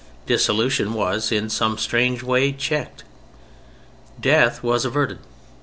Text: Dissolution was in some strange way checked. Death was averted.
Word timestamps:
Dissolution 0.25 0.95
was 0.95 1.31
in 1.31 1.47
some 1.47 1.77
strange 1.77 2.23
way 2.23 2.53
checked. 2.53 3.03
Death 4.19 4.63
was 4.63 4.83
averted. 4.83 5.19